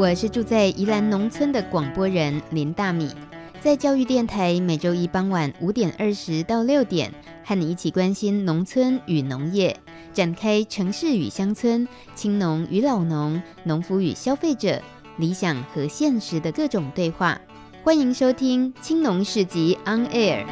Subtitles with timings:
[0.00, 3.10] 我是住在宜兰农村的广播人林大米，
[3.60, 7.12] 在教育电台每周一傍晚五点二十到六点，
[7.44, 9.76] 和你一起关心农村与农业，
[10.14, 14.80] 展开城市与乡村、青农与老农、农夫与消费者、
[15.18, 17.38] 理想和现实的各种对话。
[17.82, 20.46] 欢迎收听《青农市集 On Air》。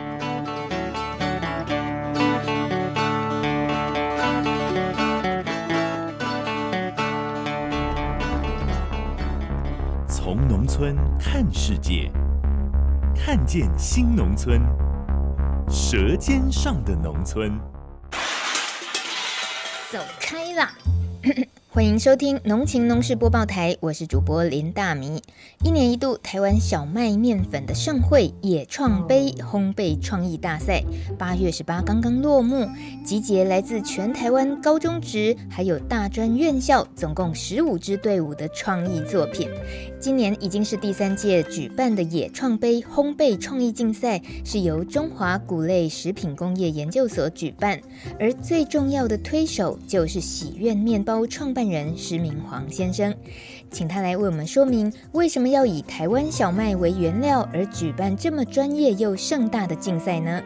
[10.78, 12.08] 村看世界，
[13.12, 14.62] 看见新农村，
[15.68, 17.58] 舌尖上的农村。
[19.90, 20.70] 走开啦！
[21.70, 25.22] 欢迎收听农情农事播报台，我是主播林大米。
[25.62, 30.82] 一年一度台湾小麦面粉的盛会——野创杯烘焙创意大赛，
[31.18, 32.66] 八月十八刚刚落幕，
[33.04, 39.46] 集结来自全台湾高中职还有大专院校，总共十五支队伍的创意作品。
[40.00, 47.78] 今年已经是第三届举办的野创杯烘焙创意竞赛，是由中华谷类食品工业研究所举办，
[48.18, 53.12] 而最重要的推手就是喜苑面包创办人施明煌先生，
[53.68, 60.40] 请他来为我们说明为什么要以台湾小麦为原料而举办这么专业又盛大的竞赛呢？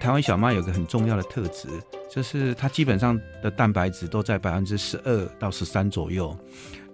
[0.00, 1.68] 台湾小麦有个很重要的特质，
[2.10, 6.34] 就是它基本上的蛋白质都在百分之十二到十三左右。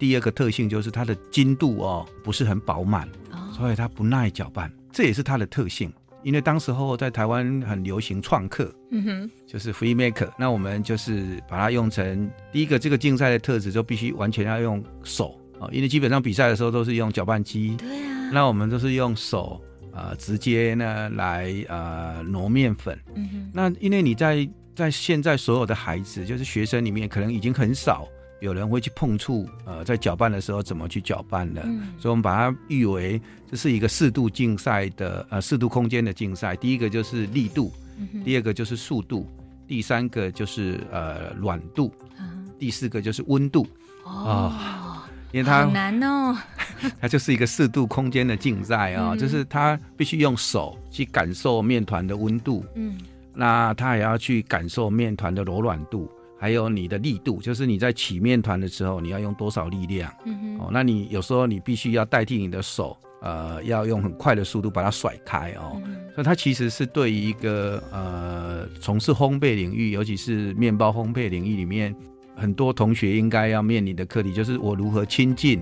[0.00, 3.08] 第二个特性就是它的筋度哦不是很饱满，
[3.56, 5.92] 所以它不耐搅拌，这也是它的特性。
[6.28, 10.28] 因为当时候在台湾很流行创客，嗯哼，就是 free maker。
[10.38, 18.30] 那我们就是把它用成第一个这个竞赛的特质，就必须完全要用手啊，因为基本上比赛的时候都是用搅拌机，对啊。
[18.30, 19.58] 那我们都是用手
[19.90, 22.98] 啊、呃，直接呢来呃磨面粉。
[23.14, 23.50] 嗯哼。
[23.54, 28.06] 那因为你在在现在所有的孩子，就是学生里面，可能已经很少。
[28.40, 36.54] 有人会去碰触，呃，在搅拌的时候怎么去搅拌的，嗯、所以我们把它誉为这是一个四度竞赛的，呃，四度空间的竞赛。
[36.54, 39.28] 第一个就是力度，嗯、第二个就是速度，
[39.66, 43.66] 第三个就是呃软度，嗯、第四个就是温度。
[44.04, 46.36] 哦，呃、因为它好难哦，
[47.00, 52.96] 它就是一个四度空间的竞赛啊，嗯、就是它必须用手去感受面团的温度，嗯，
[53.34, 56.08] 那它也要去感受面团的柔软度。
[56.40, 60.12] 还有你的力度，就是你在起面团的时候，你要用多少力量？
[60.24, 60.58] 嗯哼。
[60.60, 65.82] 哦，那你有时候你必须要代替你的手，呃，要用很快的速度把它甩开哦。
[65.84, 71.92] 嗯、所以它其实是对于一个呃从事烘焙领域，尤其是面包烘焙领域里面，
[72.36, 75.60] 很多同学应该要面临的课题，就是我如何亲近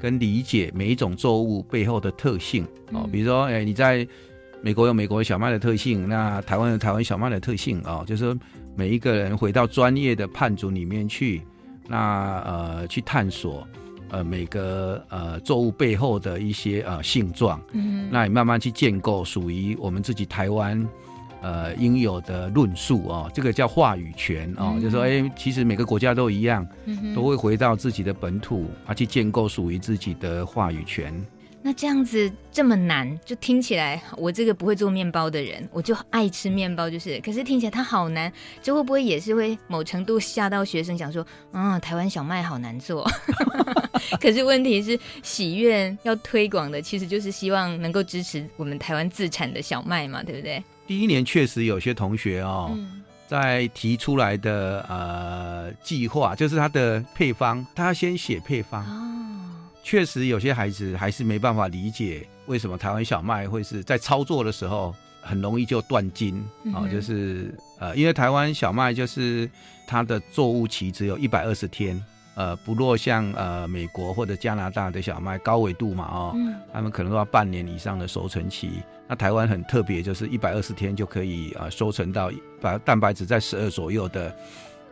[0.00, 3.08] 跟理解每一种作物背后的特性哦。
[3.12, 4.06] 比如说，哎，你在
[4.62, 8.36] 美国有美国小麦的特性，那台湾有台湾小麦的特性哦，就是说。
[8.78, 11.42] 每一个人回到专业的判组里面去，
[11.88, 13.66] 那呃去探索
[14.08, 20.88] 呃每个呃作物背后的一些呃性状，嗯，那你慢慢去建构属于我们自己台湾
[21.42, 31.12] 呃应有的论述哦，这个叫话语权哦，嗯、就是说哎、欸，其实每个国家都一样，嗯、都会回到自己的本土啊去建构属于自己的话语权。
[31.68, 37.20] 那这样子这么难，就听起来我这个不会做面包的人，我就爱吃面包，就是。
[37.20, 43.06] 可是听起来它好难，这会不会也是会某程度吓到学生，想说，嗯，台湾小麦好难做。
[44.18, 50.64] 可是问题是，喜悦要推广的其实就是希望能够支持我们台湾自产的小麦嘛，对不对？
[50.86, 58.82] 第一年确实有些同学哦，嗯、在提出来的呃计划，就是他的配方，他要先写配方。
[58.86, 59.17] 哦
[59.88, 66.44] 确实有些孩子还是没办法理解为什么台湾小麦会是在操作的时候很容易就断筋
[66.74, 69.48] 啊、就是呃，因为台湾小麦就是
[69.86, 71.98] 它的作物期只有一百二十天，
[72.34, 78.82] 呃，不若像呃美国或者加拿大的小麦高纬度嘛，哦，嗯、他们可能都要半年以上的收成期。
[79.08, 82.30] 那台湾很特别，就是一百二十天就可以啊、呃、收成到
[82.60, 84.36] 把蛋白质在十二左右的。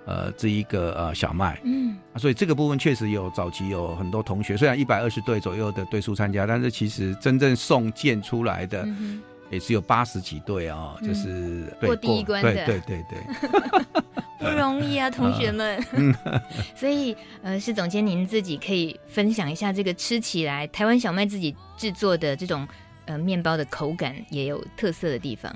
[0.07, 9.21] 呃，这一个呃小麦，嗯，所以这个部分确实有早期有很多同学，虽然一百二十队左右的队数参加，但是其实真正送件出来的，嗯、
[9.51, 13.91] 也只有八十几队啊、哦，嗯、就是对过第一关的，对对对对，
[14.39, 15.85] 不容易啊，同学们。
[16.77, 22.65] 所以呃，施总监您自己可以分享一下这个吃起来台湾小麦自己制作的这种
[23.07, 25.53] 呃面包的口感也有特色的地方。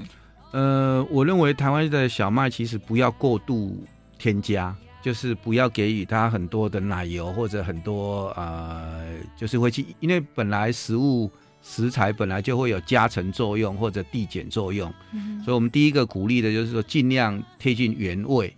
[0.50, 3.80] 呃，我认为台湾的小麦其实不要过度。
[4.20, 11.30] 添加就是不要给予它很多的奶油或者很多呃，就是会去，因为本来食物
[11.62, 18.54] 食材本来就会有加成作用或者递减作用，嗯、所以我们第一个鼓励的就是说尽量贴近原味，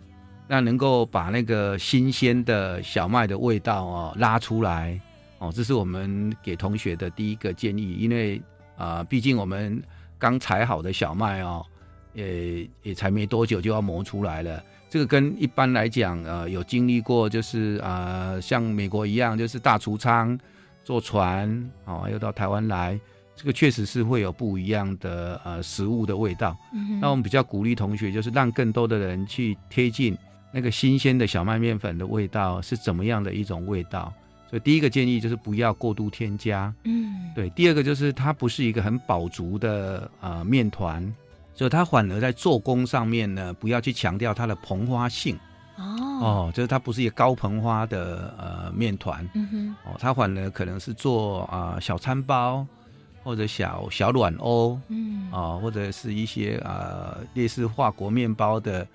[0.49, 5.00] 那能够把那个新鲜的小麦的味道哦拉出来。
[5.38, 8.37] 哦，这是我们给同学的第一个建议，因为
[8.76, 9.82] 啊、呃，毕竟我们
[10.19, 11.67] 刚采好的小麦哦，
[12.14, 14.62] 也也才没多久就要磨出来了。
[14.92, 20.38] 这个跟一般来讲，呃，有经历过就是啊、呃，像美国一样，就是大储仓、
[20.84, 21.48] 坐船
[21.86, 23.00] 哦，又到台湾来，
[23.34, 26.54] 这个确实是会有不一样的呃食物的味道。
[26.74, 30.14] 嗯、那我们比较鼓励同学，就是让更多的人去贴近
[30.52, 34.12] 那个新鲜的小麦面粉的味道是怎么样的一种味道。
[34.50, 37.48] 所以第一个建议就是不要过度添加，嗯，对。
[37.48, 41.02] 第二个就是它不是一个很饱足的呃面团，
[41.54, 45.38] 所以它反而在做工上面呢，不要去强调它的膨花性。
[45.76, 45.82] 哦
[46.22, 52.66] 哦，就是它不是一个高膨花的呃面团，嗯哼，哦，它反而可能是做啊、呃、小餐包
[53.25, 58.87] 或者小小软欧，嗯，哦，或者是一些呃类似法国面包的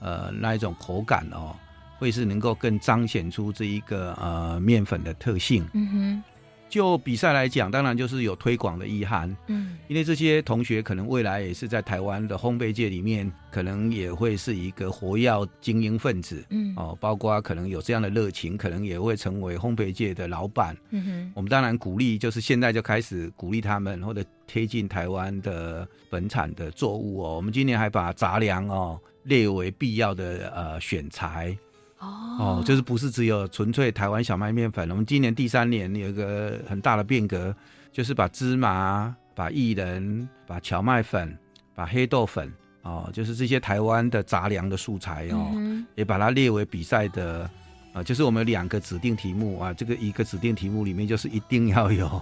[0.00, 1.54] 呃那一种口感哦。
[1.98, 5.64] 会是能够更彰显出这一个呃面粉的特性。
[5.72, 6.24] 嗯哼，
[6.72, 9.36] 就比赛来讲，当然就是有推广的意涵。
[9.48, 15.30] 嗯，因为这些同学可能未来也是在台湾的烘焙界里面，可能也会是一个活跃
[15.60, 16.42] 精英分子。
[16.48, 20.74] 嗯，哦，包括可能有这样的热情，可能也会成为烘焙界的老板。
[20.88, 27.36] 嗯哼，我们当然鼓励，就是现在就开始鼓励他们，或者贴近台湾的本产的作物哦。
[27.36, 31.54] 我们今年还把杂粮哦列为必要的呃选材。
[32.04, 34.90] 哦，就是不是只有纯粹台湾小麦面粉。
[34.90, 37.54] 我们今年第三年有一个很大的变革，
[37.92, 41.36] 就是把芝麻、把薏仁、把荞麦粉、
[41.74, 42.52] 把黑豆粉，
[42.82, 47.48] 哦，就是这些台湾的杂粮的素材哦，嗯、也把它列为比赛的，
[47.92, 52.20] 啊，就是我们两个指定题目啊，这个一个指定题目里面就是一定要有，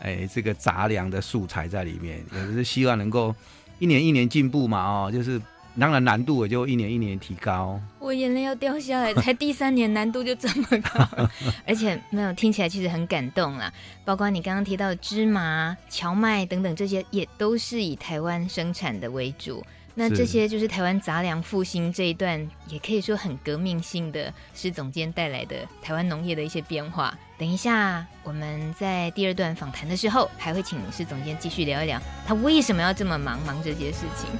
[0.00, 3.32] 哎，这个杂粮的素材在里面，也就是希望能够
[3.78, 5.40] 一年一年进步嘛，哦，就是。
[5.78, 11.28] 当然难度也就一年一年提高，我眼泪要掉下来，才第三年难度就这么高，
[11.66, 13.72] 而且没有听起来其实很感动啦。
[14.04, 19.64] 包括你刚刚提到的芝麻、荞麦等等这些，也都是以台湾生产的为主。
[19.94, 27.16] 那这些就是台湾杂粮复兴这一段，也可以说很革命性的施总监带来的台湾农业的一些变化。
[27.36, 34.30] 等一下我们在第二段访谈的时候，还会请施总监继续聊一聊他为什么要这么忙忙这些事情。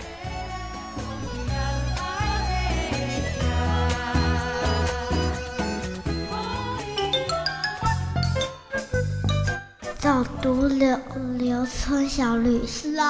[10.01, 10.99] 走读柳
[11.37, 13.05] 柳村小旅行，农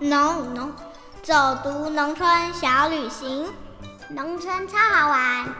[0.00, 0.72] 农农，
[1.22, 3.46] 走读农村小旅行，
[4.08, 5.46] 农村超好玩。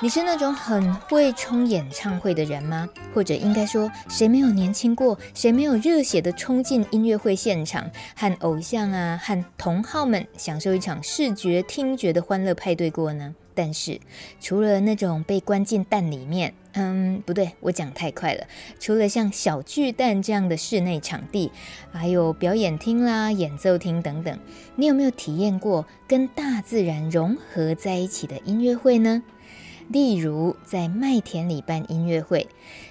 [0.00, 2.88] 你是那种很会冲演唱会的人吗？
[3.12, 5.18] 或者应该说，谁没有年轻过？
[5.34, 13.34] 谁没有热血的冲进音乐会现场，和偶像啊，和同好们享受一场视觉、听觉的欢乐派对过呢？
[13.58, 14.00] 但是，
[14.38, 18.46] 除了那种被关进蛋里面，嗯，不对，我讲太快了。
[18.78, 21.50] 除了像小巨蛋这样的室内场地，
[21.90, 24.38] 还有表演厅啦、演奏厅等等，
[24.76, 29.24] 你有没有体验过跟大自然融合在一起的音乐会呢？
[29.88, 32.46] 例如在麦田里办音乐会，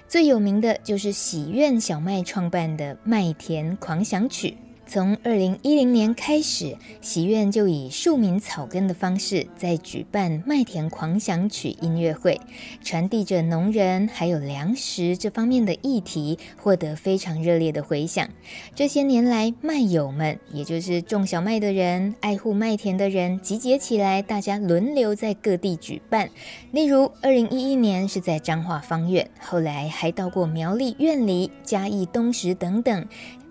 [0.06, 4.50] 最有名的就是喜苑小麦创办的《麦田狂想曲》。
[4.88, 12.40] 从二零一零年开始，喜苑就以庶民草根的方式在举办麦田狂想曲音乐会，
[12.82, 18.26] 传递着农人还有粮食这方面的议题，获得非常热烈的回响。
[18.74, 26.30] 这些年来，麦友们，也就是种小麦的人、爱护麦田的人，集结起来，大家轮流在各地举办。
[26.72, 33.06] 例如，二零一一年是在彰化方院，后来还到过苗栗苑里、嘉义东石等等。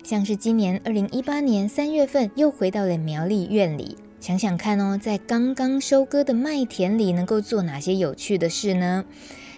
[0.08, 9.04] 像是今年二零一八年三月份又回到了苗栗苑里，想想看哦，在刚刚收割的麦田里能够做哪些有趣的事呢？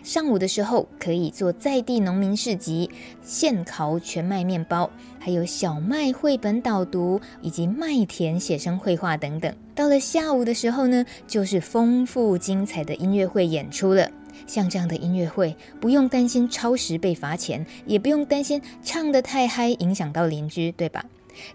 [0.02, 2.90] 上午的时候可以做在地农民市集、
[3.22, 4.90] 现烤全麦面包，
[5.20, 9.54] 还有小麦绘本导读以及麦田写生绘画等等。
[9.76, 14.10] 到了下午的时候呢，就是丰富精彩的音乐会演出了。
[14.50, 21.04] 像这样的音乐会，不用担心超时被罚钱，也不用担心唱得太嗨影响到邻居，对吧？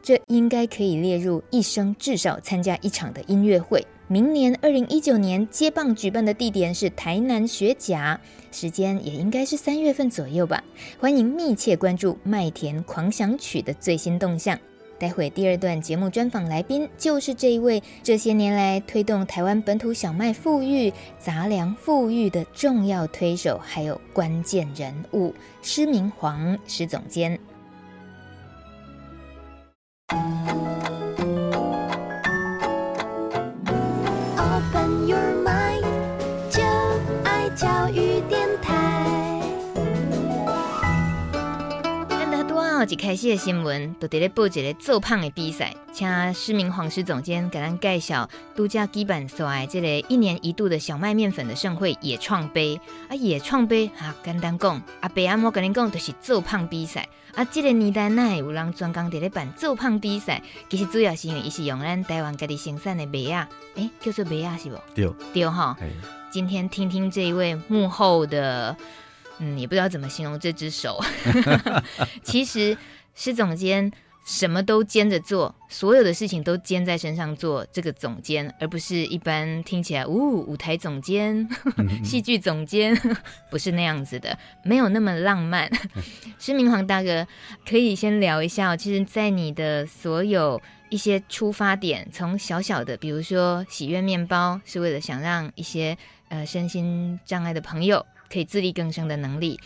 [0.02, 3.86] 这应该可以列入一生至少参加一场的音乐会。
[4.08, 8.20] 明年二零一九年接棒举办的地点是台南学甲，
[8.52, 10.64] 时间也应该是三月份左右吧。
[10.98, 14.58] 欢迎密切关注《麦田狂想曲》的最新动向。
[14.98, 27.38] 待会第二段节目专访来宾就是这一位这些年来推动台湾本土小麦富裕、杂粮富裕的重要推手，还有关键人物施明煌施总监。
[42.88, 60.44] 一开始的新闻都伫咧报一个做胖的比赛，请市民黄施总监给咱介绍都加基本赛这个一年一度的小麦面粉的盛会野创杯啊，野创杯啊，简单讲，阿伯阿嬷跟你讲就是做胖比赛啊，这个年代哪有人专工在咧办做胖比赛？
[60.70, 64.78] 其实主要是因为伊是用咱台湾家己生产的麦啊，诶、欸，叫做麦啊是不？
[64.94, 65.76] 对对哈。
[66.30, 68.76] 今天听听这一位幕后的。
[69.40, 71.00] 嗯，也不知道怎么形容这只手。
[72.24, 72.78] 其实
[73.14, 73.92] 施总监
[74.26, 77.64] 什么都兼着做，所有的事情都兼在身上做。
[77.72, 81.48] 这个总监，而不是一般听起来，呜、哦，舞台总监、
[82.04, 82.96] 戏剧总监，
[83.52, 85.70] 不是那样子的，没有那么浪漫。
[86.40, 87.28] 施明航大哥，
[87.70, 88.76] 可以先聊一下。
[88.76, 95.96] 其实，在你的所有一些出发点，从小小的，比如说喜悦面包，是为了想让一些
[96.30, 98.04] 呃身心障碍的朋友。
[98.36, 99.58] 可以自力更生的能力。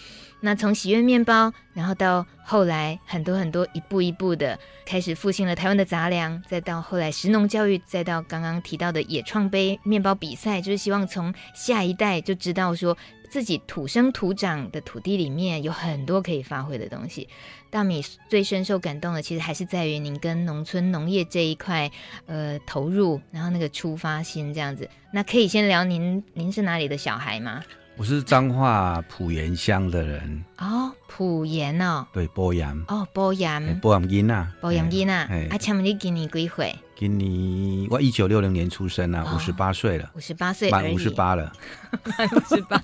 [0.41, 12.95] 那从喜悦面包，然后到后来很多很多一步一步的开始复兴了台湾的杂粮，再到后来食农教育，再到刚刚提到的野创杯面包比赛，就是希望从下一代就知道说
[13.29, 17.27] 自己土生土长的土地里面有很多可以发挥的东西。
[17.69, 21.91] 大米最深受感动的，其实还是在于您跟农村农业这一块
[22.27, 24.89] 呃投入，然后那个出发心这样子。
[25.11, 27.61] 那可以先聊您，您是哪里的小孩吗？
[27.99, 30.45] 我是彰化埔盐乡的人。
[30.57, 36.73] 哦，埔盐哦，对，波盐哦，波盐，波盐囡啊，波盐囡啊，啊，请问你今年几岁？
[36.95, 41.51] 今年我一九六零年出生啊，五十八岁了，五十八岁，满五十八了，
[42.37, 42.81] 五十八。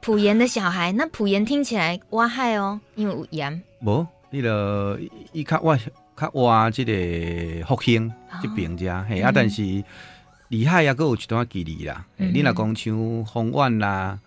[0.00, 3.62] 埔盐的小孩，那埔盐听起来哇嗨哦，因为有盐。
[3.80, 4.98] 无，你个
[5.32, 5.76] 伊较哇
[6.16, 8.10] 较哇，这个福兴
[8.42, 9.62] 这边家，嘿啊，但是
[10.48, 12.02] 厉害啊，佫有一段距离啦。
[12.16, 14.18] 你若讲像丰原啦。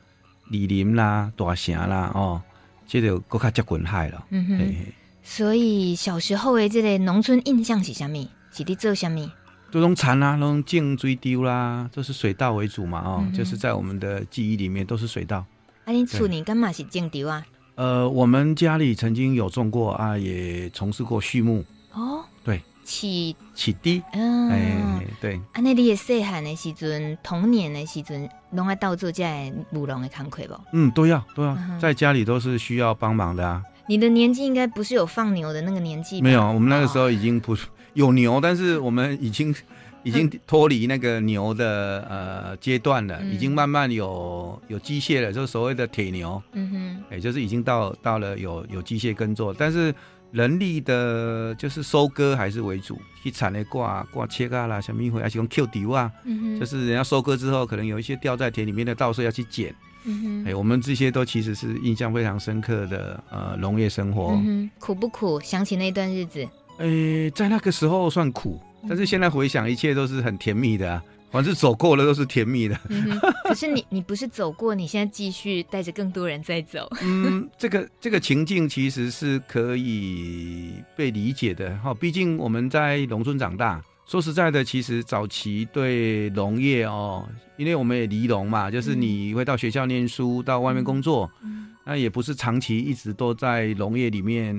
[0.52, 2.42] 李林啦，大城啦，哦，
[2.86, 4.24] 这就更加接近海了。
[4.30, 4.94] 嗯哼，嘿嘿，
[5.24, 8.28] 所以小时候的这个农村印象是什么？
[8.52, 9.32] 是伫做什么？
[9.72, 15.38] 都种田啦，种种水稻啦，都是水稻为主嘛，哦，嗯、就是在我们的记忆里面都是水稻。
[15.86, 17.46] 啊，你厝里干嘛是种稻啊？
[17.76, 21.64] 呃，我们家里曾经有种过啊，也从事过畜牧。
[21.94, 22.62] 哦，对。
[22.84, 25.36] 起起低，嗯，哎，对。
[25.54, 29.24] 啊，那你也细汉的时阵，童年的时阵，拢爱到做这
[29.72, 30.54] 务农的工课不？
[30.74, 33.64] 嗯，都要都要，在家里都是需要帮忙的啊。
[33.88, 36.24] 你的年纪应该不是有放牛的那个年纪吧？
[36.24, 37.56] 没有，我们那个时候已经不
[37.94, 39.54] 有牛，但是我们已经
[40.04, 46.42] 已经脱离那个牛的呃阶段了，已经慢慢有有机械了，就是所谓的铁牛。
[46.54, 49.94] 嗯哼，哎，就是已经到到了有有机械耕作，但是。
[50.32, 59.76] 人力的，就是收割还是为主，去产的挂挂切啊啦，什么会，还是用 Q 丢啊，嗯、就是人家收割之后，可能有一些掉在田里面的稻穗要去捡。
[60.04, 64.32] 嗯哼，哎，我们这些都其实是印象非常深刻的呃农业生活。
[64.44, 64.68] 嗯。
[64.80, 65.40] 苦不苦？
[65.42, 66.48] 想起那段日子。
[66.80, 68.60] 哎，在那个时候算苦，
[68.90, 71.04] 但是现在回想，一切都是很甜蜜的啊。
[71.32, 76.90] 反正走过了都是甜蜜的，嗯，可是你你不是走过，你现在继续带着更多人在走。
[77.02, 83.82] 嗯，这个这个情境其实是可以被理解的哈，毕竟我们在农村长大。
[84.08, 94.54] 说实在的，其实早期对农业哦，因为我们也离农嘛，就是你会到学校念书，到外面工作，嗯，那也不是长期一直都在农业里面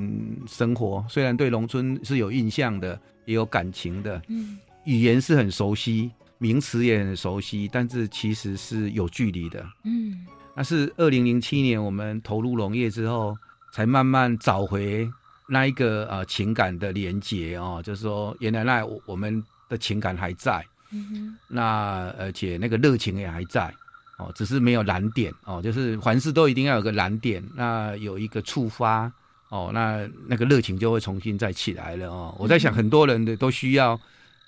[0.47, 1.05] 生活。
[1.07, 6.11] 虽然对农村是有印象的，也有感情的，嗯，语言是很熟悉。
[6.43, 9.65] 名词也很熟悉，但是其实是有距离的。
[9.85, 13.37] 嗯，那是二零零七年我们投入农业之后，
[13.73, 15.09] 才慢慢找回
[15.49, 23.73] 那一个呃情感的连结哦，就是说原来那我们的情感还在，嗯哼，那而且那个热情也还在
[24.19, 29.13] 哦，只是没有燃点哦，就是凡事都一定要有个燃点，那有一个触发
[29.49, 32.35] 哦，那那个热情就会重新再起来了哦。
[32.37, 33.97] 我在想，很多人的都需要。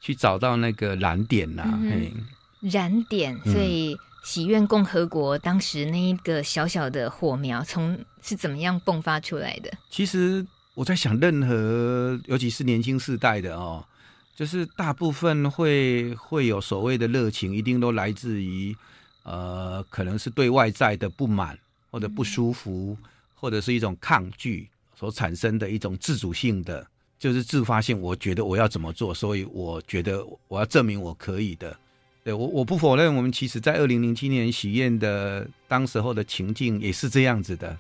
[0.01, 2.11] 去找到那个燃点呐、啊，嗯、
[2.61, 3.39] 燃点。
[3.45, 9.71] 所以喜愿共和国当时那一个小小的火苗，从是怎么样迸发出来的？
[9.91, 13.85] 其实我在想，任何尤其是年轻世代的哦，
[14.35, 18.75] 就是大部分会会有所谓的热情，一定都来自于
[19.25, 21.59] 呃，可能是对外在的不满
[21.91, 26.87] 或者不舒服，嗯、或者是一种抗拒所产生的一种自主性的。
[27.25, 31.75] 就是自发性，我觉得我要怎么做，所以我觉得我要证明我可以的。
[32.23, 37.75] 对，我我不否认，我们其实在二零零七年许愿的当时候的情境也是这样子的，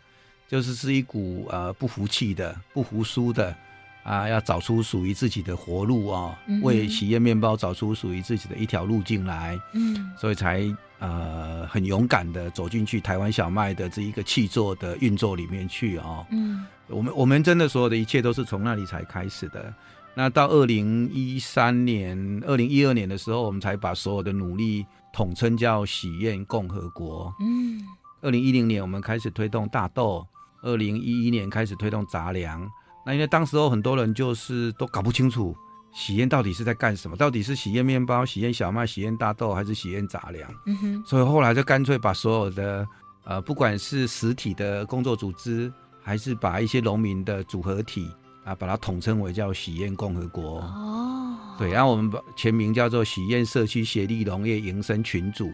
[0.48, 3.54] 就是是一股呃不服气的、不服输的
[4.02, 9.60] 啊，要找出属于自己的活路啊，嗯、为喜宴面包找出属于自己的一条路径来。
[9.74, 10.64] 嗯，所以才
[11.00, 16.26] 呃很勇敢的走进去台湾小麦的这一个气作的运作里面去啊。
[16.30, 19.72] 嗯，我们我们真的所有的一切都是从那里才开始的。
[20.14, 27.34] 那到二零一三年、二零一二年的时候，我们才把所有的努力统称叫喜宴共和国。
[27.40, 27.82] 嗯，
[28.20, 30.24] 二零一零年我们开始推动大豆，
[30.62, 32.64] 二零一一年开始推动杂粮。
[33.04, 35.54] 那因为当时候很多人就是都搞不清楚
[35.92, 40.48] 喜宴到底是在干什么，到底是喜宴面包、喜宴小麦、喜宴大豆，还是喜宴杂粮？
[40.66, 42.86] 嗯哼，所以后来就干脆把所有的
[43.24, 45.72] 呃，不管是实体的工作组织，
[46.04, 48.08] 还是把一些农民的组合体。
[48.44, 55.50] 啊，把它统称为叫喜宴共和国哦，对，然后我们把全名叫做喜宴社区协力农业营生群组，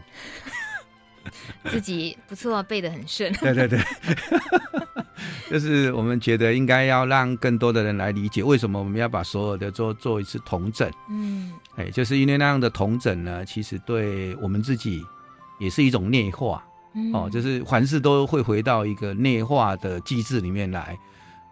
[1.70, 3.32] 自己不错，背得很顺。
[3.34, 3.78] 对对对，
[5.48, 10.90] 就是我们觉得应该要让更多的人来理解，为什么我们要把所有的做做一次统整。
[11.08, 15.00] 嗯，哎，就是因为那样的统整呢，其实对我们自己
[15.60, 16.69] 也是一种内化，嗯、
[17.12, 20.98] 哦，就是凡事都会回到一个内化的机制里面来。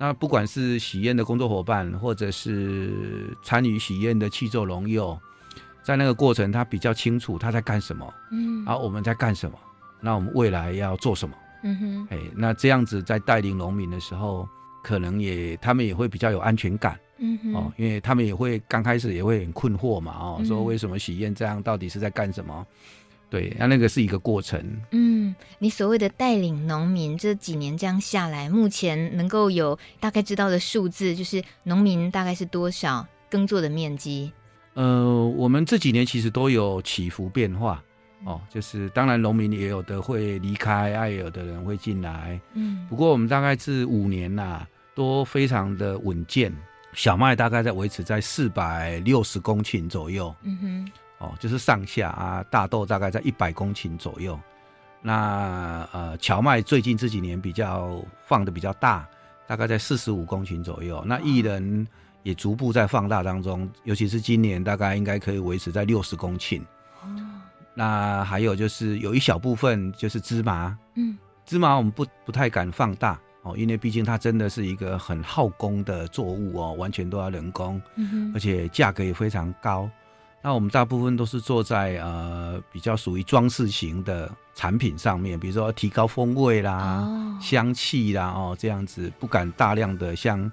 [0.01, 5.19] 那不管是喜宴的工作伙伴，或者是参与喜宴的气作农友，
[5.83, 9.59] 在那个过程，他比较清楚他在干什么，嗯，然后我们在干什么，
[10.01, 14.49] 那我们未来要做什么，嗯哼，哎，那这样子在带领农民的时候，
[14.85, 22.65] 可能也他们也会比较有安全感，嗯哼，哦，因为他们也会刚开始也会很困惑嘛，哦，嗯、说为什么喜宴这样，到底是在干什么？
[23.31, 24.59] 对，那那个是一个过程。
[24.91, 34.33] 嗯，你所谓的带领农民这几年这样下来，目前能够有大概知道的数字，就是农民大概是多少耕作的面积？
[34.75, 37.83] 呃，我们这几年其实都有起伏变化
[38.25, 42.41] 哦，就是当然农民也有的会离开，也有的人会进来。
[42.55, 46.53] 嗯，不过我们大概是五年呐、啊，都非常的稳健。
[46.95, 50.35] 小麦大概在维持在四百六十公顷左右。
[50.43, 50.93] 嗯哼。
[51.19, 54.39] 哦，就是上下啊，大豆大概在一百公顷左右。
[55.01, 59.09] 那呃，荞麦最近这几年比较放的比较大，
[59.47, 61.03] 大概在四十五公顷左右。
[61.07, 61.87] 那薏仁
[62.23, 66.61] 也逐步在放大当中，尤其是今年大概应该可以维持在六十公顷。
[67.03, 67.09] 哦。
[67.75, 79.89] 那还有就是有一小部分就是芝麻，嗯，芝麻我们不不太敢放大哦，因为毕竟它真的是一个很耗工的作物哦，完全都要人工，嗯哼，而且价格也非常高。
[80.41, 90.51] 那我们大部分都是做在呃比较属于装饰型的产品上面，比如说提高风味啦、哦、香气啦哦这样子，不敢大量的像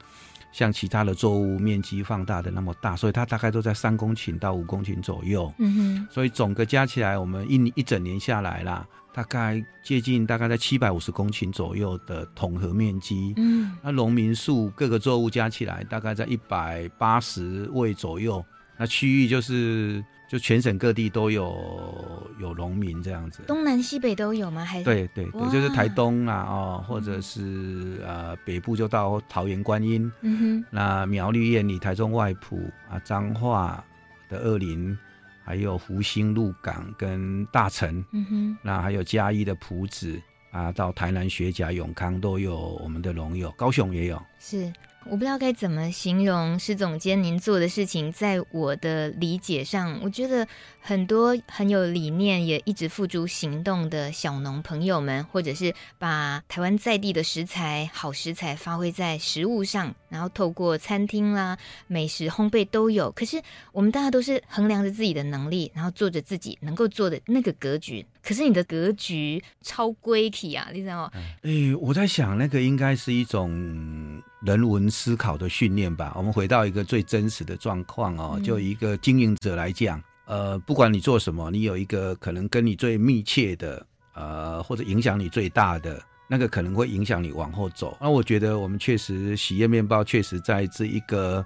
[0.52, 5.54] 像其他的作物面积放大的那么大，所以它大概都在三公顷到五公顷左右。
[5.60, 13.34] 嗯哼，所以总个加起来，我们一一整年下来啦，大概接近大概在七百五十公顷左右的统合面积。
[13.38, 18.44] 嗯，那农民数各个作物加起来大概在一百八十位左右。
[18.78, 24.66] 那区域就是就全省各地都有有农民这样子，东南西北都有吗？
[24.66, 33.84] 还是对对对，就是台东啊哦，或者是呃北部就到桃园观音，嗯哼，那苗栗燕里、台中外埔啊、彰化
[34.28, 34.98] 的二林，
[35.44, 40.20] 还有福兴鹿港跟大城，嗯哼，那还有嘉义的埔子
[40.52, 44.72] 啊，到台南学甲永康都有我们的农友，高雄也有，是。
[45.08, 50.48] 我不知道该怎么形容施总监您做的事情，在我的理解上，我觉得
[50.82, 63.12] 很多很有理念，也一直付诸行动的小农朋友们，或者是把台湾在地的食材、好食材发挥在食物上，然后透过餐厅啦、美食烘焙都有。
[63.12, 63.40] 可是
[63.74, 68.04] 我们大家都是衡量着自己的能力，然后做着自己能够做的那个格局。
[68.24, 71.12] 可是你的格局超规体啊，你知道吗？
[71.44, 76.14] 哎、欸，我在想，那个应该是一种人文思考的训练吧。
[76.16, 87.98] 我们回到一个最真实的状况哦，就一个经营者来讲，呃，不管你做什么，你有一个可能跟你最密切的，呃，或者影响你最大的那个，可能会影响你往后走。
[88.00, 91.46] 那我觉得我们确实喜宴面包确实在这一个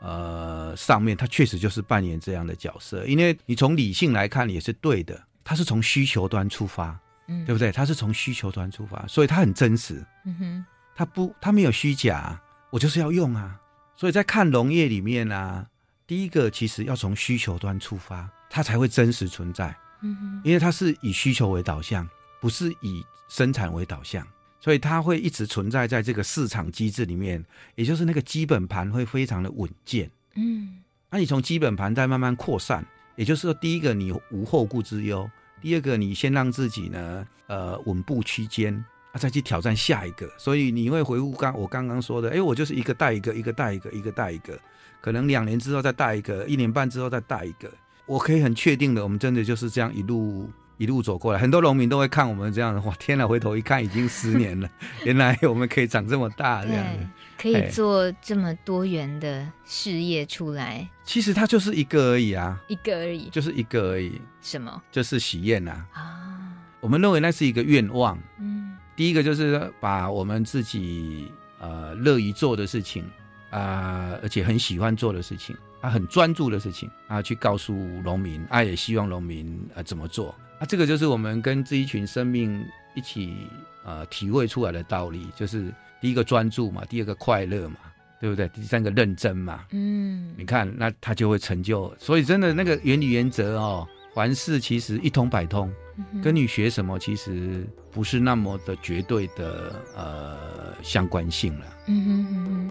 [0.00, 3.04] 呃上面，它确实就是扮演这样的角色。
[3.06, 5.20] 因为你从理性来看也是对的。
[5.44, 6.94] 它是从需求端出发，
[7.26, 7.72] 嗯，对不对？
[7.72, 10.04] 它是从需求端出发，所以它很真实。
[10.26, 10.64] 嗯哼，
[10.98, 13.60] 它不，它没有虚假，我就是要用啊。
[13.94, 15.64] 所以在看农业里面啊，
[16.08, 19.72] 第一个其实要从需求端出发，它才会真实存在。
[20.02, 22.08] 嗯哼，因为它是以需求为导向，
[22.40, 24.26] 不是以生产为导向，
[24.58, 27.44] 所以它会一直存在在这个市场机制里面，
[27.76, 30.10] 也就是那个基本盘会非常的稳健。
[30.34, 30.78] 嗯，
[31.10, 32.84] 那你从基本盘再慢慢扩散，
[33.14, 35.30] 也就是说，第一个你无后顾之忧。
[35.60, 38.84] 第二个，你先让自己呢，呃，稳步区间
[39.18, 40.30] 再去挑战下一个。
[40.38, 44.58] 所以你会回顾刚我刚刚说的，哎，我就是一个带一个，一个带一个，一个带一个，
[45.00, 47.68] 可能两年之后再带一个，一年半之后再带一个。
[48.06, 51.38] 我可以很确定的，我们真的就是这样一路一路走过来。
[51.38, 53.26] 很多农民都会看我们这样的，哇，天哪！
[53.26, 54.70] 回头一看，已经十年了，
[55.04, 60.88] 原来我们可以长这么大，这样子可以做这么多元的事业出来。
[61.04, 64.18] 其实它就是一个而已啊，一个而已，就是一个而已。
[64.40, 64.82] 什么？
[64.90, 65.84] 就是喜宴呐。
[65.92, 68.18] 啊，我们认为那是一个愿望。
[68.40, 68.57] 嗯，
[68.98, 71.30] 第一个就是把我们自己
[71.60, 73.04] 呃乐于做的事情
[73.50, 75.56] 啊、呃，而且很喜欢做的事情。
[75.80, 80.66] 啊很专注的事情啊，去告诉农民，他、啊、也希望农民呃怎么做啊？
[80.66, 82.60] 这个就是我们跟这一群生命
[82.96, 83.36] 一起
[83.84, 87.76] 呃体会出来的道理，就是第一个专注嘛，第二个快乐嘛，
[88.20, 88.48] 对不对？
[88.48, 91.94] 第三个认真嘛，嗯，你看那他就会成就。
[91.96, 95.74] 所以真的那个原理原则哦，凡事其实一通百通，嗯、
[96.22, 101.66] 跟你学什么其实不是那么的绝对的呃相关性了。
[101.86, 102.70] 嗯哼嗯哼。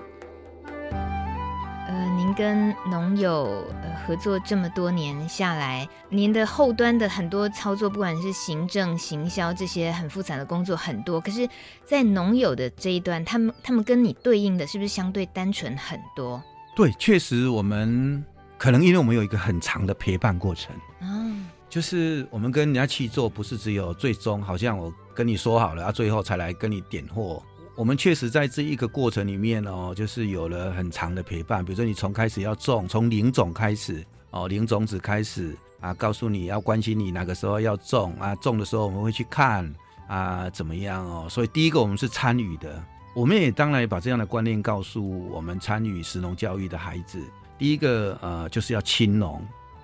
[2.18, 11.48] 您跟农友呃合作这么多年下来，您的后端的很多操作，不管是行政、行销这些很复杂的工作很多，可是，
[11.86, 16.44] 在农友的这一端，他们他们跟你对应的是不是相对单纯很多？
[16.76, 18.26] 对，确实，我们
[18.58, 21.32] 可能因为我们有一个很长的陪伴过程啊，
[21.69, 27.41] 就是我们跟人家去做，不是只有最终好像我跟你说好了，啊，最后才来跟你点货。
[27.75, 31.63] 我们确实在这一个过程里面哦，就是有了很长的陪伴。
[31.63, 39.71] 比如说，你从开始要种，从零种开始哦，零种子开始啊，告诉你要关心你哪个时候要种啊，种的时候我们会去看
[40.08, 41.27] 啊，怎么样哦。
[41.30, 47.21] 所以第一个我们是参与的，我们也当然把这样的观念告诉我们参与石农教育的孩子。
[47.60, 49.39] 第一个呃，就是要亲农，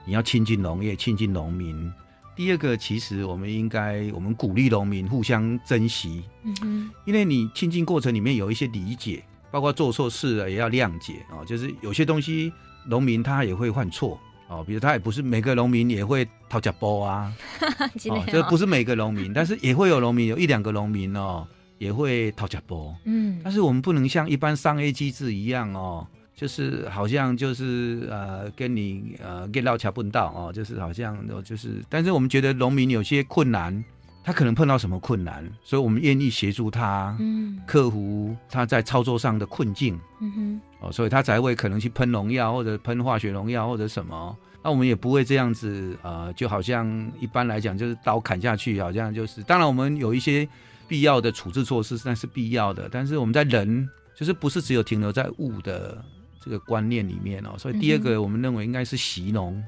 [0.05, 1.91] 你要亲近农业，亲近农民。
[2.35, 12.51] 第二个，其实我们应该，我们鼓励农民互相珍惜，嗯哼，因为你亲近过程里面有一些理解，包括做错事了也要谅解啊，就是有些东西
[12.87, 17.31] 农民他也会犯错哦，比如他也不是每个农民也会掏假包啊，
[18.09, 26.07] 哦，这不是每个农民，但是也会有农民，有一两个农民哦也会掏假包，嗯，但是我们不能像一般商业机制一样哦。
[26.43, 33.81] 就是好像就是呃跟你呃给老桥碰到哦，就是好像就是，但是我们觉得农民有些困难，
[34.25, 50.45] 他可能碰到什么困难，所以我们愿意协助他，嗯，克服他在操作上的困境，嗯哼，哦，所以他才会可能去喷农药或者喷化学农药或者什么，那我们也不会这样子呃，就好像一般来讲就是刀砍下去，好像就是，当然我们有一些
[50.89, 56.03] 必要的处置措施，那是必要的，但是我们在人就是不是只有停留在物的。
[56.43, 59.63] 这个观念里面哦，所以第二个我们认为应该是习农，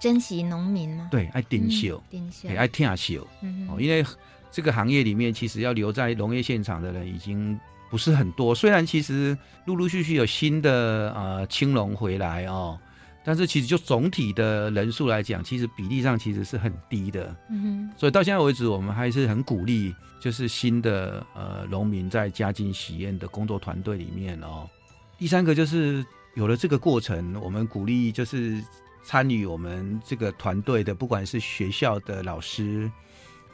[0.00, 1.08] 珍惜农民吗？
[1.10, 3.26] 对，爱丁秀，丁秀，爱听秀。
[3.68, 4.04] 哦，因为
[4.52, 7.58] 这个行业里面其实要留在农业现场的人已经
[7.90, 12.78] 不是很多，虽然其实陆陆续续有新的呃青农回来哦，
[13.24, 17.36] 但是其实就总体的人数来讲，其实比例上其实是很低的。
[17.50, 24.70] 嗯哼，所以到现在为止，我们还是很鼓励，就是新的呃农民在家经喜宴的工作团队里面哦。
[25.18, 26.06] 第三个就是。
[26.34, 28.62] 有了这个过程，我们鼓励就是
[29.02, 32.90] 参与我们这个团队的，不管是学校的老师，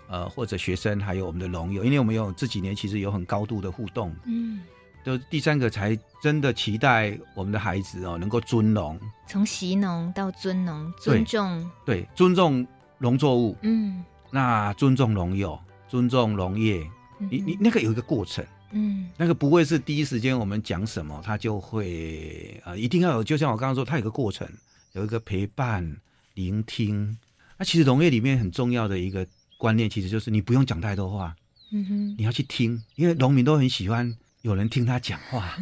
[0.09, 4.61] 呃，或者学生，还有我们的农友，因为我们有这几年其实有很高度的互动，嗯，
[5.05, 12.67] 就第三个才真的期待我们的孩子哦能够尊农，从习农到尊农，尊重对，对尊重
[12.99, 15.59] 农作物，嗯，那尊重农友，
[15.89, 16.87] 尊重农业，
[17.21, 18.45] 嗯、你你那个有一个过程。
[18.77, 23.25] 嗯，那个不会是第一时间我们讲什么，他就会呃，一定要有。
[23.25, 24.47] 就像我刚刚说，他有个过程，
[24.93, 25.97] 有一个陪伴、
[26.35, 27.17] 聆听。
[27.57, 31.35] 那其实农业里面很重要的一个观念，其实就是你不用讲太多话，
[31.71, 35.57] 嗯哼，你要去听，因为农民都很喜欢有人听他讲话。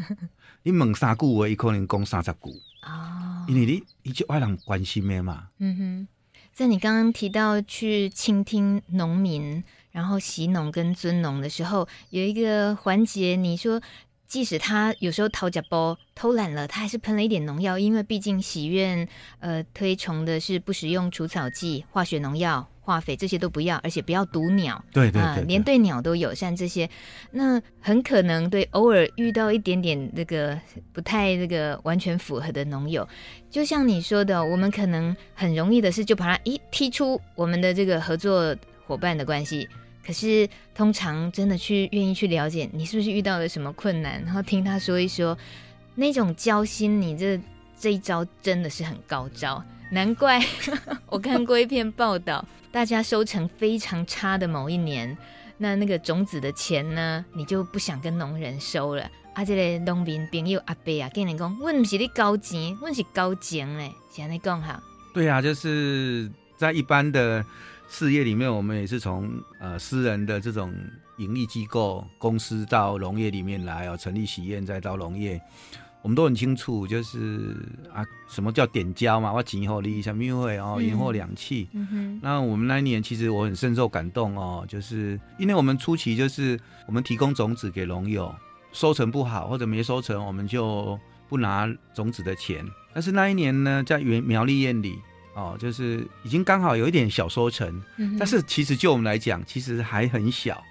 [0.65, 2.51] 你问三句我，一可能讲三十句
[2.83, 5.49] 哦，因为你你就爱人关心的嘛。
[5.59, 6.09] 嗯哼，
[6.53, 9.63] 在你刚刚提到去倾听农民。
[9.95, 13.81] 然后习农跟尊农的时候，有一个环节，你说
[14.27, 26.91] 即使他有时候掏假包偷懒了，他还是喷了一点农药，因为毕竟喜苑呃推崇的是不使用除草剂、化学农药、化肥这些都不要，而且不要毒鸟，对对对，呃，连对鸟都友善这些，
[27.31, 30.59] 那很可能对偶尔遇到一点点那个
[30.93, 33.09] 不太那个完全符合的农友，
[33.49, 39.69] 就像你说的，我们可能很容易的是就把它一踢出我们的这个合作伙伴的关系。
[40.07, 45.37] 可是，通常真的去愿意去了解你是不是遇到了什么困难，然后听他说一说，
[45.95, 47.41] 那种交心，你这
[47.79, 49.63] 这一招真的是很高招。
[49.91, 50.41] 难怪
[51.07, 55.17] 我看过一篇报道，大家收成非常差的某一年，
[55.59, 59.09] 那那个种子的钱呢，你就不想跟农人收了。
[59.35, 64.83] 啊，这个农民朋友阿伯啊，跟你讲，我不是你交钱，我是交情嘞，现在讲哈。
[65.13, 67.45] 对啊，就是在一般的
[67.97, 69.31] 事业里面，我们也是从
[69.61, 70.75] 呃私人的这种
[71.19, 75.41] 盈利机构公司到农业里面来哦，成立喜宴再到农业。
[76.03, 77.55] 我们都很清楚，就是
[77.93, 79.33] 啊，什么叫点交嘛？
[79.33, 81.69] 我今后利益什么会哦，银后两訖。
[81.73, 82.21] 嗯哼。
[82.21, 88.35] 那我们那一年其实我很深受感动哦，就是因为我们初期就是我们提供种子给农友，
[88.73, 92.67] 收成不好或者没收成，我们就不拿种子的钱。
[92.93, 94.99] 但是那一年呢，在原苗栗宴里
[95.35, 97.83] 哦，就是已经刚好有一点小收成。
[97.99, 98.17] 嗯。
[98.19, 100.63] 但是其实就我们来讲，其实还很小，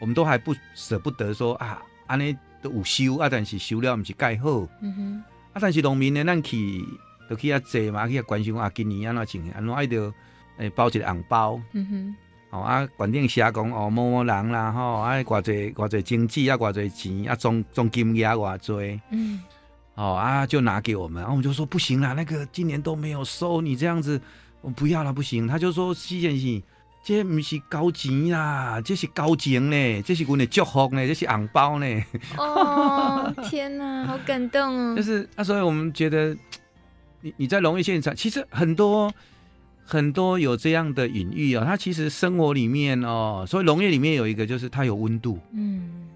[0.00, 2.36] 我们都还不舍不得说啊，安尼。
[2.62, 4.68] 都有修啊，但是修了不是盖好。
[4.82, 5.24] 嗯哼。
[5.52, 6.80] 啊，但是农民呢，咱去
[7.28, 10.14] 都去遐坐嘛，去遐关心啊，今年安怎情，安怎爱着
[10.58, 11.60] 诶包一个红包。
[11.72, 12.16] 嗯哼。
[12.50, 19.00] 哦啊，关键写讲哦，某某人啦，吼，啊，偌济偌济经济啊，偌济钱啊，总总金额偌济。
[19.10, 19.40] 嗯。
[19.94, 24.20] 哦啊，就拿给我们，然后我们就说不行啦，那个今年都没有收，你这样子
[24.60, 25.46] 我不要了，不行。
[25.46, 26.62] 他就说谢谢你。
[27.04, 31.84] 这不是高钱啦，这是高情呢，这是我的祝福呢，这是红包呢。
[32.38, 34.94] 哦，天哪，好感动哦！
[34.96, 36.32] 就是啊，所以我们觉得，
[37.20, 39.12] 你你在农业现场，其实很多
[39.84, 41.66] 很多有这样的隐喻啊、哦。
[41.66, 45.40] 它其实生活里面哦，所以农业里面有一个，就是它有温度。
[45.52, 46.06] 嗯，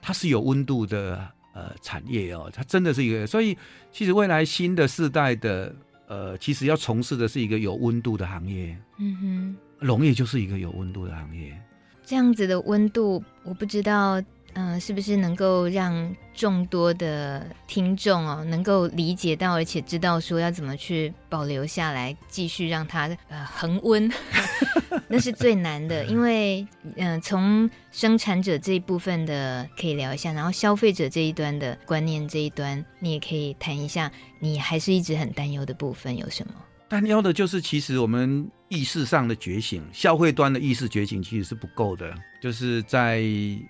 [0.00, 3.26] 它是有温度的呃产业哦，它真的是一个。
[3.26, 3.56] 所以
[3.90, 5.74] 其实未来新的世代的
[6.06, 8.76] 呃，其实要从事的是一个有温度的行业。
[8.98, 9.56] 嗯哼。
[9.84, 11.60] 农业就是一个有温度的行业，
[12.04, 14.22] 这样子的温度，我不知道，
[14.54, 24.10] 嗯、是不是能够让众多的听众哦，能够理解到，而且知道说要怎么去保留下来，继续让它呃恒温，
[25.08, 36.54] 那是最难的，因为嗯、从生产者这一部分的可以聊一下，然后消费者这一端的观念这一端，你也可以谈一下，你还是一直很担忧的部分有什么？
[36.88, 43.18] 担忧的就是，其实我们意识上的觉醒，消费端的意识觉醒其实是不够的，就是在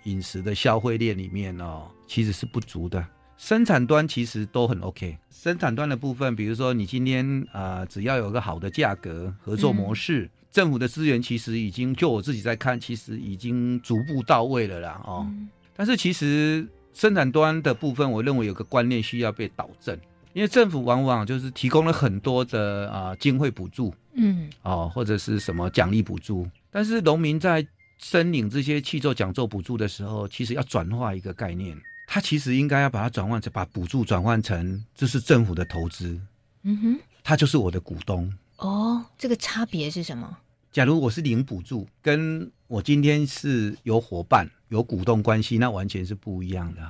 [0.04, 3.04] 饮食的消费链里面哦，其实是不足的。
[3.36, 15.26] 生产端其实都很 OK，生产端的部分，比如说你今天啊、呃，只要有个好的价格、合作模式，嗯、政府的资源其实已经，就我自己在看，其实已经逐步到位了啦哦。
[15.28, 19.98] 嗯、但是其实生产端的部分，我认为有个观念需要被导正。
[20.32, 27.66] 因为政府往往就是提供了很多的啊经费补助，嗯，哦或者是什么奖励补助，但是农民在
[27.98, 36.18] 申领这些气作奖作补助的时候，其实要转化一个概念，他其实应该要把它转换成把补助转换成这是政府的投资，
[36.62, 38.32] 嗯哼，他就是我的股东。
[38.56, 40.38] 哦，这个差别是什么？
[40.72, 46.80] 假如我是零补助，跟我今天是有伙伴有股东关系，那完全是不一样的。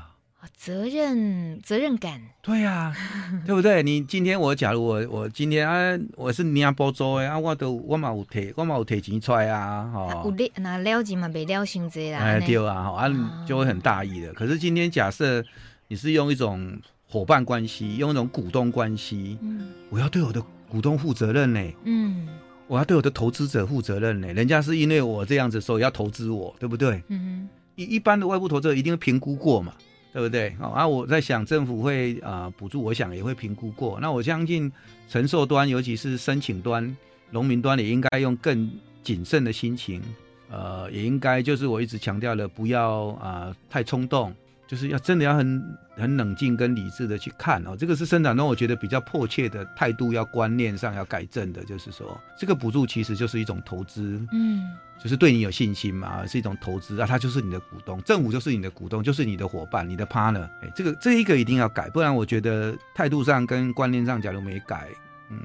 [0.57, 2.97] 责任责任感，对呀、啊，
[3.47, 3.83] 对不对？
[3.83, 10.23] 你今天我假如我我今天啊，我是领补助的啊，我都我嘛有提，我嘛有提钱出来啊，哈。
[10.25, 12.19] 有的那了钱嘛，没了心这啦。
[12.19, 14.33] 哎，对啊，哈啊，就会很大意的。
[14.33, 15.45] 可是今天假设
[15.89, 16.77] 你是用一种
[17.09, 22.27] 伙伴关系，用一种股东关系，嗯，我要对我的股东负责任呢，嗯，
[22.67, 24.33] 我要对我的投资者负责任呢。
[24.33, 27.01] 人家是因为我这样子，所以要投资我，对不对？
[27.09, 29.73] 嗯哼，一一般的外部投资者一定会评估过嘛。
[30.13, 30.55] 对不对？
[30.59, 33.99] 好啊，我在想政府会啊、补助，我想也会评估过。
[34.01, 34.71] 那我相信
[35.09, 36.95] 承受端，尤其是申请端、
[37.31, 38.71] 农民端，也应该用更
[39.03, 40.03] 谨慎的心情，
[40.51, 44.35] 呃，也应该就是我一直强调的，不要啊、呃、太冲动。
[44.73, 64.89] 就是要真的要很很冷静跟理智的去看哦，这个是生长中我觉得比较迫切的态度，要观念上要改正的，就是说这个补助其实就是一种投资，嗯，就是对你有信心嘛，是一种投资啊，他就是你的股东，政府就是你的股东，就是你的伙伴，你的 partner，哎，这个这一个一定要改，不然我觉得态度上跟观念上假如没改，
[65.29, 65.39] 嗯，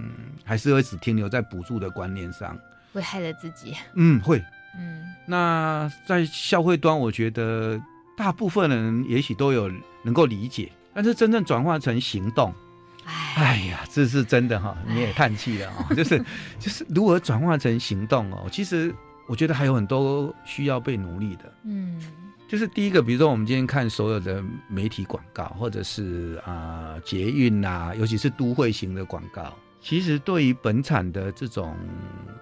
[0.46, 2.58] 还是会只停留在补助的观念上，
[2.94, 4.42] 会害了自己，嗯，会，
[4.80, 7.78] 嗯，那在消费端，我觉得。
[8.18, 12.52] 大部分人也许都有能够理解，但是真正转化成行动，
[13.36, 13.60] 哎。
[13.68, 16.18] 呀，这是真的哈，你也叹气了啊， 就是
[16.60, 18.94] 就是如何转化成行动哦，其实
[19.28, 22.02] 我觉得还有很多需要被努力的，嗯，
[22.48, 31.76] 就是第一个，比如说我们今天看所有的媒体广告，或者是啊、呃、捷运呐，尤其是都会型的广告，其实对于本产的这种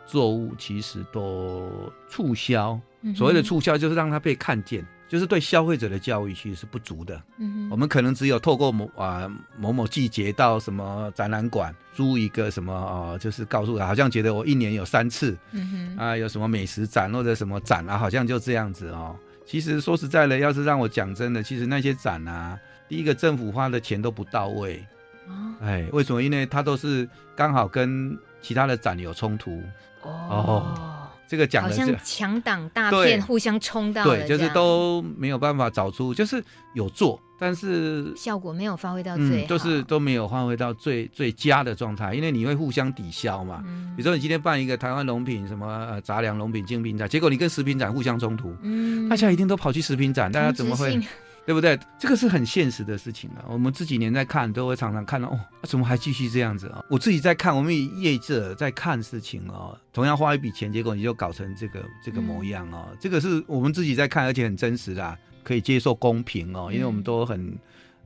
[0.06, 1.70] 作物，其实都
[2.10, 2.80] 促销，
[3.16, 4.86] 所谓的促销就是让它被看见。
[5.16, 7.22] 就是对消费者的教育其实是不足的。
[7.38, 19.16] 嗯，我们可能只有透过某啊某某季节到什么展览馆租一个什么哦，就是告诉他，好像觉得我一年有三次，嗯哼，啊有什么美食展或者什么展啊，好像就这样子哦。
[19.46, 24.86] 其实说实在的，要是让我讲真的，其实那些展啊，第一个政府花的钱都不到位。
[25.30, 26.22] 哦，哎，为什么？
[26.22, 29.64] 因为它都是刚好跟其他的展有冲突。
[30.02, 30.95] 哦，
[31.28, 43.64] 这个讲的好像强挡大片，互相冲到对，就是都没有办法找出，就是有做，但是效果没有发挥到最好，嗯，就是都没有发挥到最最佳的状态，因为你会互相抵消嘛。
[43.66, 51.00] 嗯，比如说你今天办一个台湾农品什么呃杂粮农品精品展，结果你跟食品展互相冲突，嗯，大家一定都跑去食品展，大家怎么会？
[51.46, 51.80] 对不对？
[52.00, 53.46] 这个是很现实的事情啊。
[53.48, 56.84] 我们这几年在看，都会常常看到哦，怎么还继续这样子啊？
[56.90, 62.88] 我自己在看，我们业者在看事情哦，同样花一笔钱，结果你就搞成这个这个模样哦。
[62.90, 67.56] 嗯、这个是我们自己在看，而且很真实啦，可以接受公平哦，因为我们都很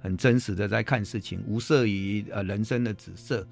[0.02, 3.48] 很真实的在看事情，无涉于呃人生的紫色。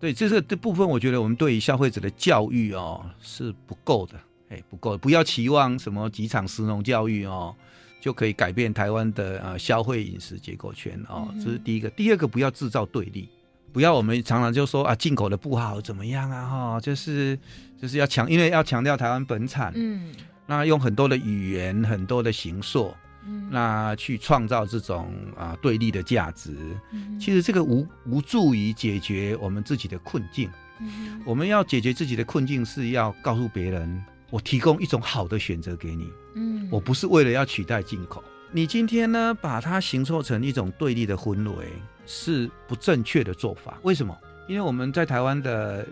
[0.00, 7.54] 对，这是这部分，我觉得我们对于消费者的教育哦是不够的，哎，不够，不要期望什么几场食农教育哦。
[8.00, 11.90] 就可以改变台湾的呃消费饮食结构圈哦，这是第一个。
[11.90, 13.28] 第二个，不要制造对立，
[13.72, 17.38] 不要我们常常就说啊进口的不好怎么样啊哈，就是
[17.80, 20.12] 就是要强，因为要强调台湾本产，嗯，
[20.46, 22.94] 那用很多的语言、很多的形塑，
[23.26, 26.54] 嗯，那去创造这种啊对立的价值，
[26.92, 30.48] 嗯，其实这个无无助于解决我们自己的困境。
[30.78, 34.04] 嗯，我们要解决自己的困境，是要告诉别人。
[34.36, 38.22] 我提供一种好的选择给你，嗯，我不是为了要取代进口。
[38.52, 41.68] 你今天呢，把它形塑成一种对立的氛围，
[42.04, 43.78] 是不正确的做法。
[43.82, 44.14] 为什么？
[44.46, 45.86] 因为我们在台湾的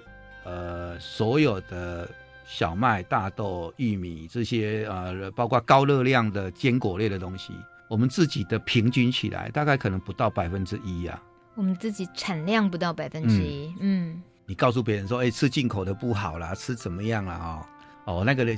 [0.45, 2.07] 呃所有的
[2.47, 7.55] 小麦、大豆、玉米这些呃，包括高热量的坚果类的东西，
[7.89, 11.19] 我们自己的平均起来大概可能不到百分之一呀。
[11.55, 14.13] 我们自己产量不到百分之一，嗯。
[14.13, 17.39] 嗯，你告诉别人说，哎，吃进口的不好啦，吃怎么样啦？
[17.43, 17.67] 哦。
[18.05, 18.57] 哦，那个嘞，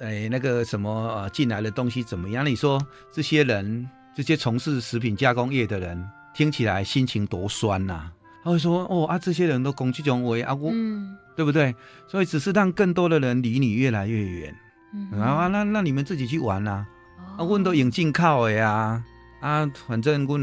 [0.00, 2.44] 哎，那个什么呃，进来的东西怎么样？
[2.46, 2.80] 你说
[3.12, 6.02] 这些人，这些从事食品加工业的人，
[6.34, 8.12] 听起来心情多酸呐、啊！
[8.44, 11.74] 他会说，哦啊，这些人都攻击种为啊，我，嗯、对不对？
[12.06, 14.54] 所以只是让更多的人离你越来越远。
[14.94, 16.86] 嗯、哼啊，那那你们自己去玩啦、啊！
[17.38, 19.02] 哦、啊，我都引进靠的呀，
[19.40, 20.38] 啊，反正我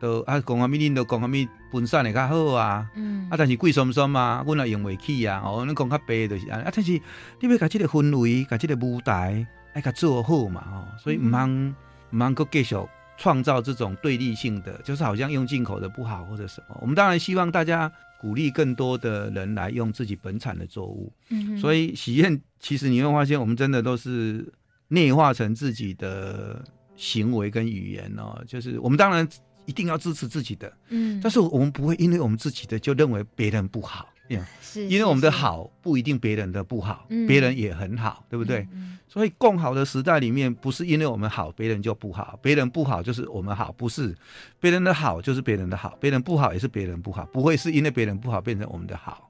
[0.00, 11.74] 都啊，讲啊咪恁都讲啊咪分散的较好啊，嗯、啊，但是贵松松啊，阮也用不起啊，哦，恁讲较白就是啊，但是你要把这个氛围、把这个舞台爱甲做好嘛，哦，所以唔通
[12.10, 12.74] 唔通阁继续
[13.18, 16.76] 创造这种对立性的，就是好像用进口的不好或者什么。
[16.80, 24.50] 我们当然希望大家鼓励更多的人来用自己本产的作物，嗯哼，所以喜宴其实你会发现，我们真的都是
[24.88, 26.64] 内化成自己的
[26.96, 29.28] 行为跟语言哦，就是我们当然。
[29.70, 34.08] 一定要支持自己的，嗯，但是我们不会因为我们自己的就认为别人不好，
[34.60, 38.66] 是，因为我们的好不一定别人的不好，别人也很好，对不对？
[39.06, 44.12] 所以共好的时代里面，不是因为我们好，别人就不好；别人不好就是我们好，不是。
[44.58, 49.29] 别人的好就是别人的好，别人不好也是别人不好，不会是因为别人不好变成我们的好。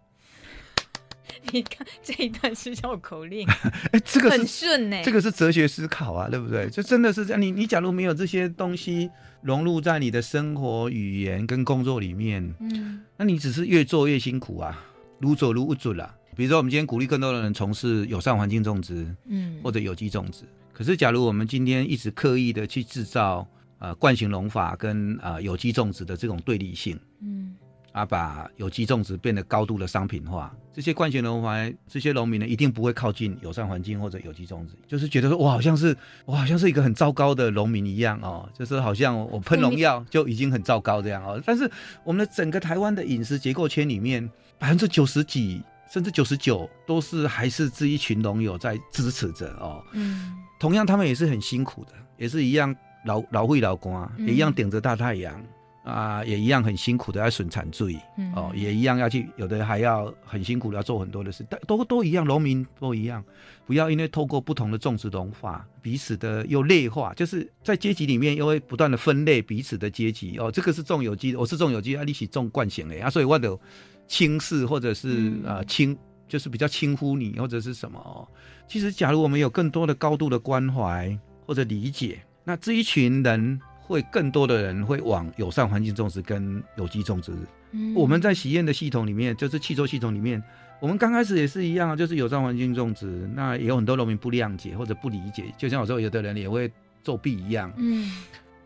[1.53, 3.49] 你看这一段是绕口令，
[3.93, 6.69] 哎，这个很顺呢，这个是哲学思考啊，对不对？
[6.71, 7.41] 就真的是这样。
[7.41, 9.11] 你你假如没有这些东西
[9.43, 14.85] 融入在你的生活、语言跟工作里面，嗯，那你只是越做越辛苦啊，
[15.19, 16.15] 如走如不准啦。
[16.37, 20.45] 比如说，我们今天鼓励更多的人从事友善环境种植，嗯，或者有机种植。
[20.73, 23.47] 可是，假如我们今天一直刻意的去制造
[23.79, 27.50] 呃惯性农法跟呃有机种植的这种对立性，嗯。
[27.93, 41.43] 啊，把有机种植变得高度的商品化，这些惯性农怀，这些农民呢，一定不会靠近友善环境或者有机种植，就是觉得说，我好像是，我好像是一个很糟糕的农民一样哦，就是好像我喷农药就已经很糟糕这样哦。
[41.45, 41.69] 但是
[42.05, 45.61] 我们的整个台湾的饮食结构圈里面，百分之九十几
[45.93, 49.83] 甚至九十九都是还是这一群农友在支持着哦。
[49.95, 52.73] 嗯，同样他们也是很辛苦的，也是一样
[53.05, 55.43] 老老会老公啊，也一样顶着大太阳。
[55.83, 63.25] 啊，也一样很辛苦的要损产罪，嗯、哦，也一样要去，有的还要很辛苦的要做很多的事，但都都一样，农民都一样，
[63.65, 73.59] 不要因为透过不同的种植农法，彼此的又类化，就是在阶级里面又会不断的分类彼此的阶级，哦，这个是种有机的，我是种有机，啊，你是种惯性的啊，所以我的
[74.07, 75.97] 轻视或者是啊轻，
[76.29, 78.29] 就是比较轻忽你或者是什么，哦，
[78.69, 83.59] 其实假如我们有更多的高度的关怀或者理解，那这一群人。
[83.91, 87.33] 会更多的人会往友善环境种植跟有机种植。
[87.73, 90.41] 嗯，我们在喜宴的系统里面，就是汽车系统里面，
[90.79, 93.29] 我们刚开始也是一样，就是友善环境种植。
[93.35, 96.71] 那也有很多农民不谅解或者不理解，就像有时候有的人也会
[97.03, 97.73] 作弊一样。
[97.77, 98.13] 嗯。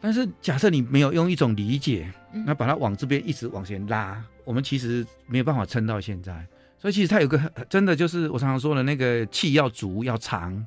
[0.00, 2.12] 但是假设你没有用一种理解，
[2.44, 6.46] 那把它往这边一直往前拉，我们其实没有办法撑到现在。
[6.78, 10.66] 所以其实它有个真的就是我常常说的那个气要足要长，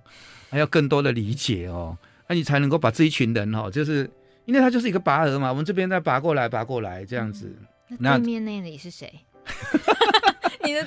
[0.50, 1.96] 还要更多的理解哦，
[2.28, 4.10] 那你才能够把这一群人哦，就是
[4.48, 7.54] 因为它就是一个拔河嘛，我们这边再拔过来拔过来这样子。
[8.00, 9.14] 那对面那里是谁？
[10.64, 10.86] 你的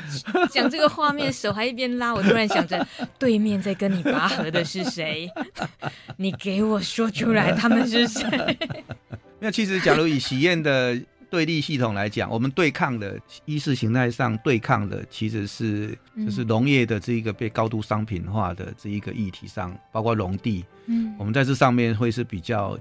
[0.50, 2.86] 讲这个画面，手还一边拉，我突然想着，
[3.18, 5.30] 对面在跟你拔河的是谁？
[6.16, 8.58] 你给我说出来，他们是谁？
[9.38, 10.98] 那其实，假如以喜宴的
[11.30, 15.96] 对立系统来讲，我们对抗的意识形态上对抗的，其实是
[16.26, 22.78] 就是农业的这一个被高度商品化的这一个议题上，包括农地，嗯，我们在这上面会是比较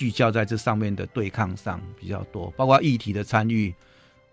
[0.00, 3.74] 聚焦在这上面的对抗上比较多，包括议题的参与。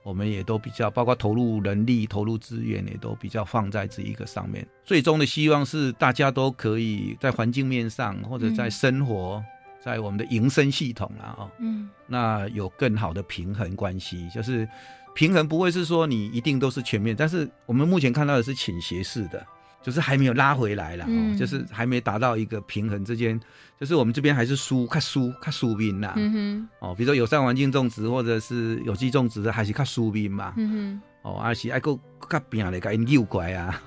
[0.02, 4.66] 我们也都比较，包括投入人力、投入资源，也都比较放在这一个上面。
[4.86, 9.46] 最终的希望是大家都可以在环境面上，或者在生活，嗯、
[9.84, 14.30] 在我们的营生系统啊，哦，嗯，那有更好的平衡关系。
[14.30, 14.66] 就是
[15.14, 19.46] 平衡不会是说你一定都是全面，但是我们目前看到的是倾斜式的。
[19.88, 23.40] 就是还没有拉回来了，嗯，就是还没达到一个平衡之间，
[23.80, 31.98] 就是我们这边还是输，看输，看输兵啦，嗯哼，哦，比如说友善环境种植或者是有机种植的，还是看输兵嘛，嗯哼，哦，还是爱够
[32.30, 33.82] 较拼的，给诱拐啊，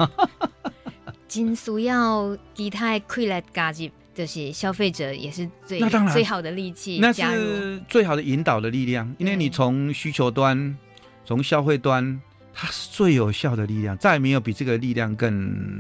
[1.29, 5.79] 真需要其他快来加入，就是消费者也是最
[6.11, 10.75] 最好的利器，那是最好的引导的力量，因为你从需求端，
[11.27, 12.19] 从消费端。
[12.53, 15.31] 它是最有效的力量，再也没有比这个力量更、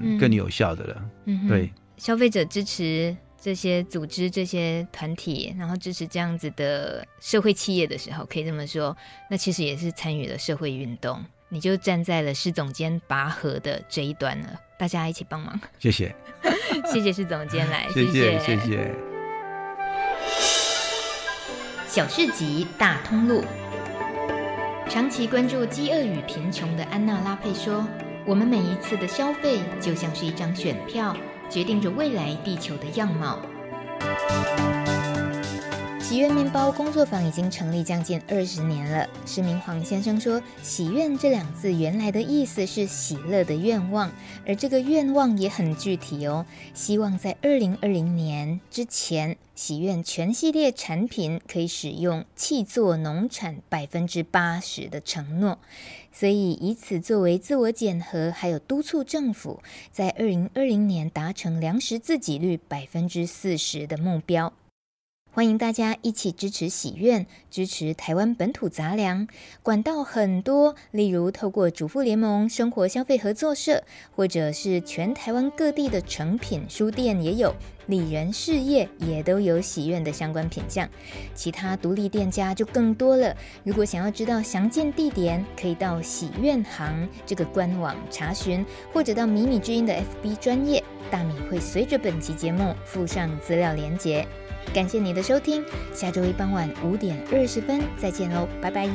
[0.02, 1.02] 嗯、更有效的了。
[1.26, 8.96] 嗯，对，消费者支持这些组织、这些团体，然后支持这样子的社会企业的时候，可以这么说，
[9.30, 11.22] 那其实也是参与了社会运动。
[11.52, 15.60] 你就站在了施总监拔河的这一端了，大家一起帮忙。
[15.80, 16.14] 谢谢，
[16.92, 18.94] 谢谢施总监来， 谢谢谢谢。
[21.88, 23.44] 小市集大通路。
[24.90, 27.86] 长期关注饥饿与贫穷的安娜拉佩说
[28.26, 31.16] ：“我们每一次的消费就像是一张选票，
[31.48, 33.38] 决定着未来地球的样貌。”
[36.10, 39.08] 喜悦面包工作坊已经成立将近二十年了。
[39.24, 44.10] 市民黄先生说：“喜苑这两字原来的意思是喜乐的愿望，
[44.44, 46.44] 而这个愿望也很具体哦，
[46.74, 55.60] 希望在二零二零年之前，喜苑全系列产品可以使用气作农产百分之八十的承诺，
[56.10, 64.52] 所以以此作为自我检核，还有督促政府在二零二零年达成粮食自给率百分之四十的目标。”
[65.32, 69.28] 欢迎大家一起支持喜苑，支持台湾本土杂粮。
[69.62, 73.84] 管道很多，例如透过主妇联盟、生活消费合作社，
[74.16, 77.54] 或者是全台湾各地的诚品书店也有，
[77.86, 80.88] 里仁事业也都有喜苑的相关品项。
[81.32, 83.32] 其他独立店家就更多了。
[83.62, 94.26] 如果想要知道详尽地点，可以到喜苑行这个官网查询，或者到米米之音的 FB 专业，大米会随着本期节目附上资料连结。
[94.72, 98.88] 感谢你的收听，下周一傍晚五点二十分再见喽，拜拜。